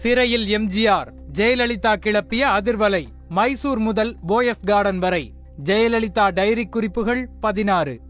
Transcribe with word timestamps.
சிறையில் 0.00 0.46
எம்ஜிஆர் 0.46 1.08
ஜெயலலிதா 1.32 1.96
கிளப்பிய 1.96 2.42
அதிர்வலை 2.46 3.06
மைசூர் 3.28 3.78
முதல் 3.78 4.16
போயஸ் 4.28 4.62
கார்டன் 4.66 4.98
வரை. 4.98 5.34
ஜெயலலிதா 5.64 6.32
டைரி 6.32 6.66
குறிப்புகள் 6.66 7.28
பதினாறு. 7.40 8.00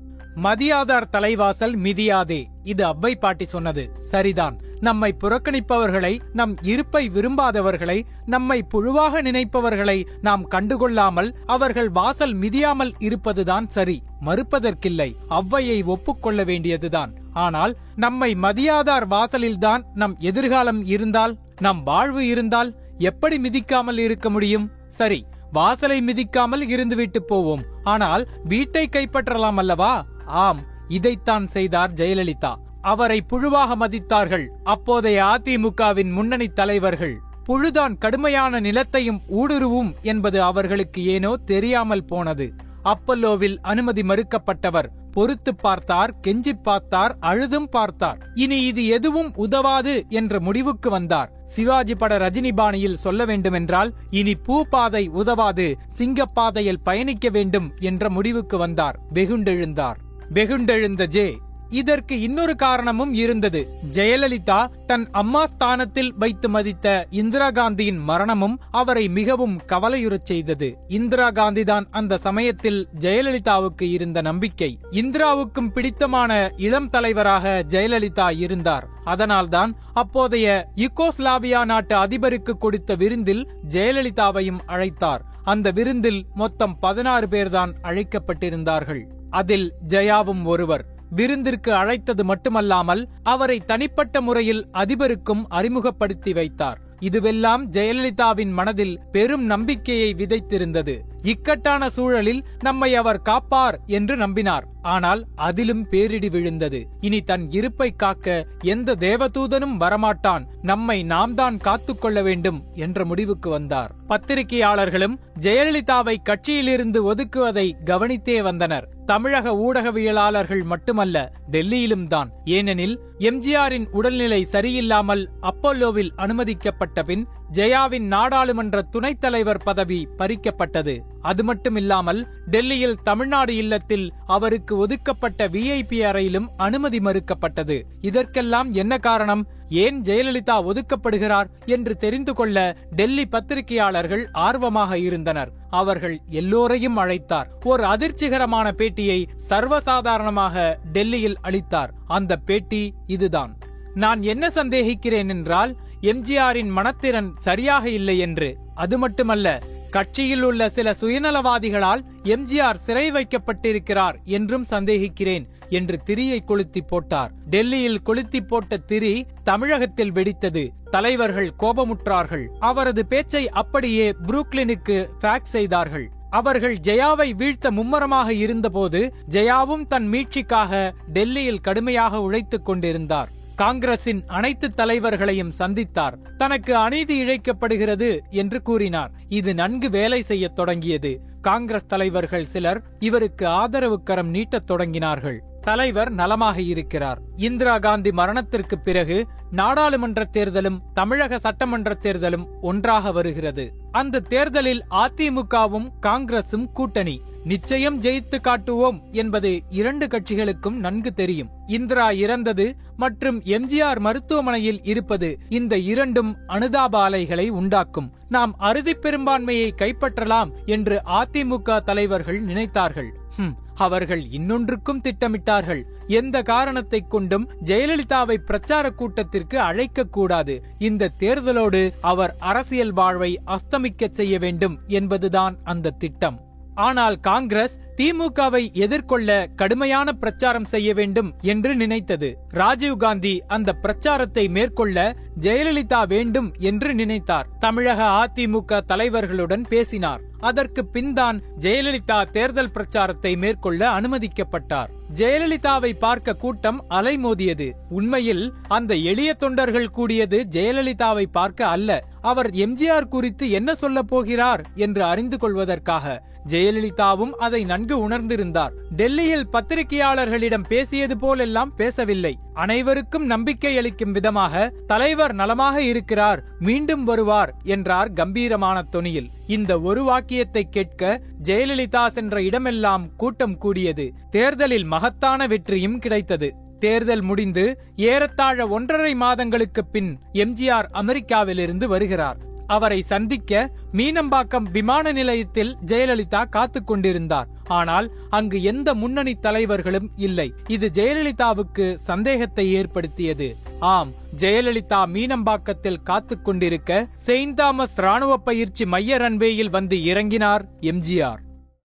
மதியாதார் 0.44 1.12
தலைவாசல் 1.14 1.74
மிதியாதே. 1.76 2.40
இது 2.62 2.82
அவ்வை 2.84 3.14
பாட்டி 3.14 3.46
சொன்னது. 3.46 3.82
சரிதான். 4.10 4.56
நம்மை 4.80 5.08
புறக்கணிப்பவர்களை 5.22 6.12
நம் 6.32 6.52
இருப்பை 6.62 7.02
விரும்பாதவர்களை 7.08 7.96
நம்மை 8.26 8.58
புழுவாக 8.74 9.22
நினைப்பவர்களை 9.22 9.96
நாம் 10.20 10.44
கண்டுகொள்ளாமல் 10.50 11.30
அவர்கள் 11.46 11.90
வாசல் 11.90 12.34
மிதியாமல் 12.36 12.92
இருப்பதுதான் 12.98 13.66
சரி. 13.68 13.96
மறுப்பதற்கில்லை. 14.24 15.10
அவ்வையை 15.38 15.78
ஒப்புக்கொள்ள 15.84 16.44
வேண்டியதுதான். 16.44 17.12
ஆனால் 17.32 17.74
நம்மை 17.96 18.30
மதியாதார் 18.42 19.06
வாசலில்தான் 19.06 19.84
நம் 19.94 20.16
எதிர்காலம் 20.20 20.80
இருந்தால் 20.84 21.34
நம் 21.60 21.82
வாழ்வு 21.82 22.26
இருந்தால் 22.26 22.72
எப்படி 23.10 23.38
மிதிக்காமல் 23.38 23.98
இருக்க 23.98 24.30
முடியும்? 24.30 24.68
சரி 25.00 25.20
வாசலை 25.52 25.96
மிதிக்காமல் 26.06 26.64
இருந்துவிட்டு 26.74 27.20
போவோம். 27.26 27.62
ஆனால் 27.84 28.24
வீட்டை 28.44 28.88
கைப்பற்றலாம் 28.92 29.58
அல்லவா? 29.62 29.92
ஆம் 30.30 30.60
இதைத்தான் 30.88 31.46
செய்தார் 31.46 31.92
ஜெயலலிதா. 31.92 32.54
அவரை 32.82 33.22
புழுவாக 33.32 33.76
மதித்தார்கள். 33.80 34.46
அப்போதைய 34.64 35.24
அதிமுகவின் 35.24 36.12
முன்னணி 36.12 36.48
தலைவர்கள். 36.48 37.20
புழுதான் 37.44 37.98
கடுமையான 37.98 38.60
நிலத்தையும் 38.60 39.20
ஊடுருவும் 39.28 39.94
என்பது 40.02 40.42
அவர்களுக்கு 40.42 41.04
ஏனோ 41.04 41.36
தெரியாமல் 41.36 42.04
போனது. 42.04 42.54
அப்பல்லோவில் 42.82 43.58
அனுமதி 43.62 44.02
மறுக்கப்பட்டவர். 44.02 44.88
பொறுத்து 45.12 45.54
பார்த்தார் 45.54 46.14
கெஞ்சி 46.26 46.52
பார்த்தார் 46.62 47.16
அழுதும் 47.20 47.68
பார்த்தார். 47.68 48.18
இனி 48.34 48.64
இது 48.64 48.86
எதுவும் 48.86 49.32
உதவாது 49.34 50.04
என்ற 50.08 50.40
முடிவுக்கு 50.40 50.90
வந்தார். 50.90 51.32
சிவாஜி 51.44 51.94
பட 51.94 52.18
ரஜினி 52.18 52.52
பாணியில் 52.54 52.96
சொல்ல 52.96 53.24
வேண்டுமென்றால் 53.24 53.94
இனி 54.10 54.36
பூபாதை 54.48 55.08
உதவாது 55.08 55.78
சிங்கப்பாதையில் 55.98 56.84
பயணிக்க 56.84 57.28
வேண்டும் 57.28 57.72
என்ற 57.80 58.10
முடிவுக்கு 58.10 58.58
வந்தார். 58.58 58.98
வெகுண்டெழுந்தார். 59.14 59.96
வெகுண்டெழுந்த 60.34 61.06
ஜே. 61.06 61.38
இதற்கு 61.68 62.20
இன்னொரு 62.20 62.56
காரணமும் 62.56 63.14
இருந்தது. 63.14 63.68
ஜெயலலிதா 63.92 64.66
தன் 64.86 65.08
அம்மா 65.10 65.46
ஸ்தானத்தில் 65.46 66.14
வைத்து 66.14 66.48
மதித்த 66.48 67.06
இந்திரா 67.10 67.50
காந்தியின் 67.50 67.98
மரணமும் 67.98 68.60
அவரை 68.70 69.08
மிகவும் 69.08 69.60
கவலையுறச் 69.66 70.24
செய்தது. 70.24 70.78
இந்திரா 70.86 71.30
காந்தி 71.30 71.64
தான் 71.64 71.86
அந்த 71.90 72.18
சமயத்தில் 72.18 72.88
ஜெயலலிதாவுக்கு 73.00 73.82
இருந்த 73.82 74.20
நம்பிக்கை. 74.20 74.78
இந்திராவுக்கும் 74.90 75.68
பிடித்தமான 75.74 76.50
இளம் 76.56 76.88
தலைவராக 76.88 77.64
ஜெயலலிதா 77.68 78.38
இருந்தார். 78.38 78.86
அதனால்தான் 79.04 79.76
அப்போதைய 79.92 80.68
யுகோஸ்லாவியா 80.76 81.64
நாட்டு 81.64 81.96
அதிபருக்கு 81.96 82.52
கொடுத்த 82.58 82.94
விருந்தில் 82.94 83.48
ஜெயலலிதாவையும் 83.68 84.60
அழைத்தார். 84.66 85.20
அந்த 85.42 85.70
விருந்தில் 85.70 86.26
மொத்தம் 86.34 86.78
பதினாறு 86.78 87.26
பேர்தான் 87.26 87.72
அழைக்கப்பட்டிருந்தார்கள். 87.82 89.02
அதில் 89.30 89.74
ஜெயாவும் 89.88 90.44
ஒருவர். 90.44 90.84
விருந்திற்கு 91.16 91.70
அழைத்தது 91.70 92.24
மட்டுமல்லாமல் 92.24 93.08
அவரை 93.22 93.58
தனிப்பட்ட 93.58 94.20
முறையில் 94.20 94.68
அதிபருக்கும் 94.72 95.44
அறிமுகப்படுத்தி 95.48 96.32
வைத்தார். 96.32 96.80
இதுவெல்லாம் 97.00 97.62
ஜெயலலிதாவின் 97.72 98.52
மனதில் 98.52 99.00
பெரும் 99.12 99.44
நம்பிக்கையை 99.44 100.14
விதைத்திருந்தது. 100.14 100.98
இக்கட்டான 101.22 101.90
சூழலில் 101.90 102.44
நம்மை 102.58 102.94
அவர் 102.94 103.22
காப்பார் 103.22 103.80
என்று 103.86 104.16
நம்பினார். 104.16 104.62
ஆனால் 104.82 105.26
அதிலும் 105.34 105.88
பேரிடி 105.88 106.28
விழுந்தது. 106.28 106.86
இனி 107.00 107.20
தன் 107.20 107.50
இருப்பை 107.50 107.94
காக்க 107.96 108.46
எந்த 108.62 108.94
தேவதூதனும் 108.94 109.76
வரமாட்டான். 109.80 110.46
நம்மை 110.62 111.02
நாம் 111.02 111.34
தான் 111.34 111.56
காத்துக்கொள்ள 111.56 112.22
வேண்டும் 112.22 112.64
என்ற 112.74 113.04
முடிவுக்கு 113.04 113.50
வந்தார். 113.50 113.94
பத்திரிகையாளர்களும் 114.08 115.18
ஜெயலலிதாவை 115.40 116.16
கட்சியிலிருந்து 116.24 117.14
ஒதுக்குவதை 117.14 117.70
கவனித்தே 117.84 118.42
வந்தனர். 118.42 118.88
தமிழக 119.06 119.54
ஊடகவியலாளர்கள் 119.56 120.62
மட்டுமல்ல 120.62 121.32
டெல்லியிலும் 121.50 122.06
தான். 122.06 122.30
ஏனெனில் 122.44 123.00
எம்ஜிஆரின் 123.18 123.86
உடல்நிலை 123.90 124.46
சரியில்லாமல் 124.52 125.26
அப்போலோவில் 125.40 126.12
அனுமதிக்கப்பட்ட 126.16 127.02
பின் 127.02 127.26
ஜெயாவின் 127.52 128.06
நாடாளுமன்ற 128.06 128.82
துணைத் 128.82 129.20
தலைவர் 129.20 129.62
பதவி 129.64 130.08
பறிக்கப்பட்டது. 130.18 131.00
அது 131.22 131.54
மட்டுமில்லாமல் 131.54 132.26
டெல்லியில் 132.46 133.02
தமிழ்நாடு 133.02 133.56
இல்லத்தில் 133.56 134.12
அவருக்கு 134.26 134.76
ஒதுக்கப்பட்ட 134.76 135.48
விஐபி 135.48 135.98
அறையிலும் 136.04 136.48
அனுமதி 136.56 136.98
மறுக்கப்பட்டது. 136.98 137.82
இதற்கெல்லாம் 138.00 138.72
என்ன 138.72 138.98
காரணம்? 138.98 139.46
ஏன் 139.68 140.02
ஜெயலலிதா 140.02 140.70
ஒதுக்கப்படுகிறார் 140.70 141.48
என்று 141.66 141.96
தெரிந்து 141.96 142.34
கொள்ள 142.34 142.76
டெல்லி 142.90 143.26
பத்திரிகையாளர்கள் 143.26 144.30
ஆர்வமாக 144.32 144.98
இருந்தனர். 144.98 145.52
அவர்கள் 145.70 146.20
எல்லோரையும் 146.28 146.98
அழைத்தார். 146.98 147.46
ஒரு 147.64 147.84
அதிர்ச்சிகரமான 147.84 148.72
பேட்டியை 148.72 149.26
சர்வசாதாரணமாக 149.48 150.76
டெல்லியில் 150.92 151.36
அளித்தார். 151.40 151.92
அந்த 152.06 152.36
பேட்டி 152.36 152.94
இதுதான். 153.06 153.58
நான் 153.94 154.22
என்ன 154.22 154.48
சந்தேகிக்கிறேன் 154.48 155.28
என்றால் 155.28 155.76
எம்ஜிஆரின் 156.02 156.70
மனத்திறன் 156.76 157.30
சரியாக 157.38 157.88
இல்லை 157.88 158.18
என்று. 158.18 158.56
அது 158.74 158.98
மட்டுமல்ல 158.98 159.62
கட்சியில் 159.90 160.42
உள்ள 160.42 160.68
சில 160.68 160.96
சுயநலவாதிகளால் 161.00 162.02
எம்ஜிஆர் 162.24 162.74
சிறை 162.74 163.12
வைக்கப்பட்டிருக்கிறார் 163.12 164.14
என்றும் 164.24 164.66
சந்தேகிக்கிறேன் 164.70 165.46
என்று 165.68 166.00
திரியை 166.06 166.44
கொளுத்தி 166.44 166.80
போட்டார். 166.80 167.32
டெல்லியில் 167.50 168.02
கொளுத்தி 168.02 168.40
போட்ட 168.40 168.76
திரி 168.76 169.26
தமிழகத்தில் 169.44 170.12
வெடித்தது. 170.12 170.70
தலைவர்கள் 170.90 171.52
கோபமுற்றார்கள். 171.58 172.46
அவரது 172.58 173.06
பேச்சை 173.06 173.48
அப்படியே 173.48 174.14
புரூக்லினுக்கு 174.26 175.08
ஃபேக்ஸ் 175.20 175.54
செய்தார்கள். 175.56 176.10
அவர்கள் 176.30 176.76
ஜெயாவை 176.82 177.34
வீழ்த்த 177.34 177.70
மும்மரமாக 177.70 178.32
இருந்தபோது 178.32 179.14
ஜெயாவும் 179.30 179.86
தன் 179.86 180.06
மீட்சிக்காக 180.06 180.92
டெல்லியில் 181.12 181.60
கடுமையாக 181.60 182.20
உழைத்துக் 182.20 182.64
கொண்டிருந்தார். 182.64 183.30
காங்கிரசின் 183.60 184.24
அனைத்து 184.26 184.70
தலைவர்களையும் 184.70 185.52
சந்தித்தார். 185.58 186.36
தனக்கு 186.36 186.76
அநீதி 186.76 187.24
இழைக்கப்படுகிறது 187.24 188.20
என்று 188.30 188.62
கூறினார். 188.62 189.10
இது 189.28 189.54
நன்கு 189.54 189.90
வேலை 189.90 190.22
செய்யத் 190.22 190.54
தொடங்கியது. 190.54 191.20
காங்கிரஸ் 191.40 191.86
தலைவர்கள் 191.86 192.44
சிலர் 192.44 192.82
இவருக்கு 192.98 193.46
ஆதரவு 193.46 194.02
கரம் 194.02 194.34
நீட்டத் 194.34 194.70
தொடங்கினார்கள். 194.70 195.38
தலைவர் 195.60 196.10
நலமாக 196.10 196.60
இருக்கிறார். 196.60 197.20
இந்திரா 197.36 197.78
காந்தி 197.78 198.12
மரணத்திற்கு 198.12 198.78
பிறகு 198.78 199.26
நாடாளுமன்ற 199.50 200.28
தேர்தலும் 200.32 200.78
தமிழக 200.94 201.38
சட்டமன்ற 201.38 201.98
தேர்தலும் 202.02 202.46
ஒன்றாக 202.60 203.12
வருகிறது. 203.12 203.74
அந்த 203.90 204.20
தேர்தலில் 204.20 204.84
அதிமுகவும் 204.90 205.88
காங்கிரசும் 206.06 206.72
கூட்டணி. 206.72 207.22
நிச்சயம் 207.44 208.00
ஜெயித்து 208.00 208.40
காட்டுவோம் 208.40 209.02
என்பது 209.12 209.62
இரண்டு 209.68 210.06
கட்சிகளுக்கும் 210.06 210.76
நன்கு 210.76 211.12
தெரியும். 211.12 211.50
இந்திரா 211.66 212.10
இறந்தது 212.10 212.76
மற்றும் 212.96 213.42
எம்ஜிஆர் 213.42 213.98
மருத்துவமனையில் 213.98 214.80
இருப்பது 214.82 215.38
இந்த 215.48 215.78
இரண்டும் 215.78 216.36
அனுதாப 216.46 217.02
அலைகளை 217.02 217.48
உண்டாக்கும். 217.50 218.12
நாம் 218.28 218.54
அறுதி 218.58 218.94
பெரும்பான்மையை 218.94 219.72
கைப்பற்றலாம் 219.76 220.50
என்று 220.66 221.02
அதிமுக 221.04 221.84
தலைவர்கள் 221.84 222.44
நினைத்தார்கள். 222.44 223.10
ஹும், 223.36 223.56
அவர்கள் 223.74 224.22
இன்னொன்றுக்கும் 224.30 225.00
திட்டமிட்டார்கள். 225.00 225.82
எந்த 226.06 226.42
காரணத்தை 226.42 227.06
கொண்டும் 227.08 227.50
ஜெயலலிதாவை 227.64 228.36
பிரச்சார 228.36 228.90
கூட்டத்திற்கு 228.90 229.60
அழைக்க 229.60 230.04
கூடாது. 230.04 230.62
இந்த 230.78 231.10
தேர்தலோடு 231.18 231.90
அவர் 232.00 232.36
அரசியல் 232.38 232.92
வாழ்வை 232.92 233.40
அஸ்தமிக்க 233.46 234.08
செய்ய 234.08 234.38
வேண்டும் 234.38 234.78
என்பதுதான் 234.86 235.56
அந்த 235.64 235.90
திட்டம். 235.90 236.38
ஆனால் 236.74 237.20
காங்கிரஸ் 237.20 237.78
திமுகவை 237.96 238.72
எதிர்கொள்ள 238.72 239.46
கடுமையான 239.56 240.12
பிரச்சாரம் 240.12 240.64
செய்ய 240.64 240.94
வேண்டும் 240.94 241.34
என்று 241.40 241.74
நினைத்தது. 241.74 242.38
ராஜீவ்காந்தி 242.50 243.38
அந்த 243.46 243.72
பிரச்சாரத்தை 243.72 244.48
மேற்கொள்ள 244.48 245.16
ஜெயலலிதா 245.40 246.06
வேண்டும் 246.06 246.54
என்று 246.58 246.94
நினைத்தார். 246.94 247.46
தமிழக 247.58 248.02
அதிமுக 248.02 248.80
தலைவர்களுடன் 248.88 249.64
பேசினார். 249.68 250.20
அதற்கு 250.40 250.86
பின்தான் 250.86 251.42
ஜெயலலிதா 251.60 252.30
தேர்தல் 252.30 252.70
பிரச்சாரத்தை 252.70 253.36
மேற்கொள்ள 253.36 253.88
அனுமதிக்கப்பட்டார். 253.88 254.88
ஜெயலலிதாவை 255.14 255.92
பார்க்க 255.98 256.34
கூட்டம் 256.34 256.84
அலைமோதியது. 256.90 257.72
உண்மையில் 257.88 258.52
அந்த 258.68 258.94
எளிய 258.94 259.34
தொண்டர்கள் 259.34 259.90
கூடியது 259.90 260.46
ஜெயலலிதாவை 260.50 261.26
பார்க்க 261.32 261.66
அல்ல. 261.66 262.04
அவர் 262.20 262.50
எம்ஜிஆர் 262.50 263.08
குறித்து 263.08 263.50
என்ன 263.50 263.74
சொல்ல 263.74 264.02
போகிறார் 264.02 264.64
என்று 264.74 265.04
அறிந்து 265.04 265.38
கொள்வதற்காக. 265.38 266.22
ஜெயலலிதாவும் 266.48 267.30
அதை 267.30 267.64
நன்கு 267.64 268.08
உணர்ந்திருந்தார். 268.08 268.70
டெல்லியில் 268.96 269.48
பத்திரிகையாளர்களிடம் 269.52 270.64
பேசியது 270.68 271.18
போலெல்லாம் 271.18 271.74
பேசவில்லை. 271.74 272.38
அனைவருக்கும் 272.60 273.26
நம்பிக்கை 273.26 273.76
அளிக்கும் 273.76 274.12
விதமாக 274.12 274.72
தலைவர் 274.86 275.34
நலமாக 275.34 275.82
இருக்கிறார் 275.82 276.44
மீண்டும் 276.58 277.04
வருவார் 277.04 277.54
என்றார் 277.62 278.12
கம்பீரமான 278.12 278.84
தொனியில். 278.92 279.28
இந்த 279.46 279.80
ஒரு 279.80 280.02
வாக்கியத்தை 280.02 280.68
கேட்க 280.70 281.20
ஜெயலலிதா 281.42 282.06
சென்ற 282.06 282.42
இடமெல்லாம் 282.42 283.16
கூட்டம் 283.16 283.58
கூடியது. 283.58 284.12
தேர்தலில் 284.30 284.84
மகத்தான 284.84 285.46
வெற்றியும் 285.46 285.98
கிடைத்தது. 285.98 286.54
தேர்தல் 286.78 287.20
முடிந்து 287.20 287.80
ஏறத்தாழ 287.96 288.68
ஒன்றரை 288.68 289.14
மாதங்களுக்கு 289.14 289.84
பின் 289.84 290.18
எம்ஜிஆர் 290.32 290.88
அமெரிக்காவிலிருந்து 290.92 291.84
வருகிறார். 291.84 292.36
அவரை 292.66 293.02
சந்திக்க 293.02 293.70
மீனம்பாக்கம் 293.92 294.70
விமான 294.72 295.12
நிலையத்தில் 295.12 295.76
ஜெயலலிதா 295.86 296.48
காத்துக் 296.48 296.86
கொண்டிருந்தார். 296.86 297.48
ஆனால் 297.78 298.06
அங்கு 298.38 298.58
எந்த 298.62 298.88
முன்னணி 298.94 299.34
தலைவர்களும் 299.46 300.08
இல்லை. 300.16 300.48
இது 300.76 300.86
ஜெயலலிதாவுக்கு 300.98 301.86
சந்தேகத்தை 302.08 302.66
ஏற்படுத்தியது. 302.78 303.48
ஆம் 303.94 304.10
ஜெயலலிதா 304.42 305.02
மீனம்பாக்கத்தில் 305.14 306.02
காத்து 306.02 306.42
கொண்டிருக்க 306.42 307.06
செயின்ட் 307.26 307.56
தாமஸ் 307.60 307.98
ராணுவ 308.06 308.32
பயிற்சி 308.48 308.86
மைய 308.86 309.18
ரன்வேயில் 309.18 309.74
வந்து 309.78 309.98
இறங்கினார் 310.12 310.64
எம்ஜிஆர். 310.92 311.40